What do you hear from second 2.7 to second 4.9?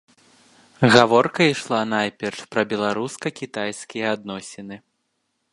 беларуска-кітайскія адносіны.